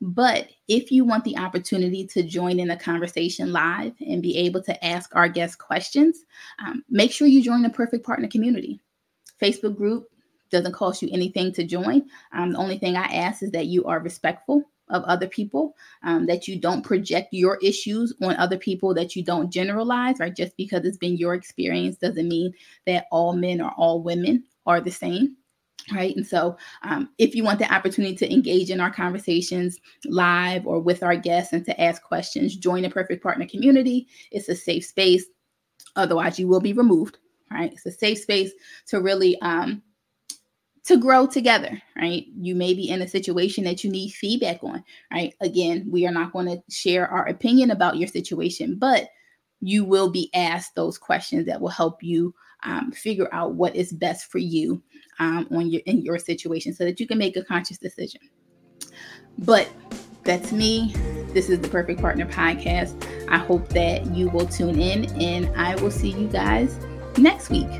But 0.00 0.48
if 0.66 0.90
you 0.90 1.04
want 1.04 1.22
the 1.22 1.38
opportunity 1.38 2.04
to 2.08 2.24
join 2.24 2.58
in 2.58 2.70
a 2.70 2.76
conversation 2.76 3.52
live 3.52 3.92
and 4.00 4.20
be 4.20 4.36
able 4.36 4.60
to 4.64 4.84
ask 4.84 5.14
our 5.14 5.28
guests 5.28 5.54
questions, 5.54 6.24
um, 6.58 6.82
make 6.90 7.12
sure 7.12 7.28
you 7.28 7.40
join 7.40 7.62
the 7.62 7.70
Perfect 7.70 8.04
Partner 8.04 8.26
community. 8.26 8.80
Facebook 9.40 9.76
group 9.76 10.08
doesn't 10.50 10.72
cost 10.72 11.02
you 11.02 11.08
anything 11.12 11.52
to 11.52 11.64
join. 11.64 12.02
Um, 12.32 12.52
the 12.52 12.58
only 12.58 12.78
thing 12.78 12.96
I 12.96 13.04
ask 13.04 13.44
is 13.44 13.52
that 13.52 13.66
you 13.66 13.84
are 13.84 14.00
respectful 14.00 14.64
of 14.88 15.04
other 15.04 15.28
people, 15.28 15.74
um, 16.02 16.26
that 16.26 16.48
you 16.48 16.58
don't 16.58 16.82
project 16.82 17.28
your 17.32 17.58
issues 17.62 18.12
on 18.20 18.36
other 18.36 18.58
people, 18.58 18.92
that 18.94 19.14
you 19.14 19.22
don't 19.24 19.52
generalize, 19.52 20.18
right? 20.18 20.34
Just 20.34 20.56
because 20.56 20.84
it's 20.84 20.98
been 20.98 21.16
your 21.16 21.34
experience 21.34 21.96
doesn't 21.96 22.28
mean 22.28 22.52
that 22.86 23.06
all 23.12 23.34
men 23.34 23.60
or 23.60 23.70
all 23.76 24.02
women 24.02 24.44
are 24.66 24.80
the 24.80 24.90
same 24.90 25.36
right? 25.92 26.14
And 26.14 26.26
so 26.26 26.56
um, 26.82 27.10
if 27.18 27.34
you 27.34 27.42
want 27.42 27.58
the 27.58 27.72
opportunity 27.72 28.14
to 28.16 28.32
engage 28.32 28.70
in 28.70 28.80
our 28.80 28.92
conversations 28.92 29.80
live 30.04 30.66
or 30.66 30.80
with 30.80 31.02
our 31.02 31.16
guests 31.16 31.52
and 31.52 31.64
to 31.64 31.80
ask 31.80 32.02
questions 32.02 32.56
join 32.56 32.82
the 32.82 32.90
perfect 32.90 33.22
partner 33.22 33.46
community. 33.46 34.06
It's 34.30 34.48
a 34.48 34.54
safe 34.54 34.84
space. 34.84 35.24
Otherwise 35.96 36.38
you 36.38 36.48
will 36.48 36.60
be 36.60 36.72
removed 36.72 37.18
right? 37.50 37.72
It's 37.72 37.86
a 37.86 37.92
safe 37.92 38.18
space 38.18 38.52
to 38.86 39.00
really 39.00 39.40
um, 39.40 39.82
to 40.84 40.96
grow 40.96 41.26
together 41.26 41.80
right? 41.96 42.26
You 42.36 42.54
may 42.54 42.74
be 42.74 42.88
in 42.88 43.02
a 43.02 43.08
situation 43.08 43.64
that 43.64 43.82
you 43.82 43.90
need 43.90 44.10
feedback 44.10 44.62
on 44.62 44.84
right? 45.12 45.34
Again 45.40 45.86
we 45.90 46.06
are 46.06 46.12
not 46.12 46.32
going 46.32 46.46
to 46.46 46.62
share 46.70 47.08
our 47.08 47.26
opinion 47.26 47.70
about 47.70 47.96
your 47.96 48.08
situation 48.08 48.78
but 48.78 49.08
you 49.60 49.84
will 49.84 50.10
be 50.10 50.28
asked 50.34 50.74
those 50.74 50.98
questions 50.98 51.46
that 51.46 51.60
will 51.60 51.68
help 51.68 52.02
you 52.02 52.34
um, 52.62 52.92
figure 52.92 53.28
out 53.32 53.54
what 53.54 53.74
is 53.74 53.92
best 53.92 54.30
for 54.30 54.38
you 54.38 54.82
um, 55.18 55.46
on 55.50 55.70
your 55.70 55.82
in 55.86 56.02
your 56.02 56.18
situation 56.18 56.72
so 56.72 56.84
that 56.84 57.00
you 57.00 57.06
can 57.06 57.18
make 57.18 57.36
a 57.36 57.44
conscious 57.44 57.78
decision. 57.78 58.20
But 59.38 59.68
that's 60.24 60.52
me. 60.52 60.92
This 61.32 61.48
is 61.48 61.60
the 61.60 61.68
perfect 61.68 62.00
partner 62.00 62.26
podcast. 62.26 63.02
I 63.28 63.38
hope 63.38 63.68
that 63.70 64.06
you 64.14 64.28
will 64.28 64.46
tune 64.46 64.78
in 64.78 65.06
and 65.20 65.50
i 65.56 65.74
will 65.76 65.90
see 65.90 66.10
you 66.10 66.28
guys 66.28 66.78
next 67.16 67.48
week 67.48 67.70